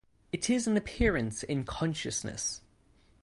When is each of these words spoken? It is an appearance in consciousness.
It 0.31 0.49
is 0.49 0.65
an 0.65 0.77
appearance 0.77 1.43
in 1.43 1.63
consciousness. 1.63 2.61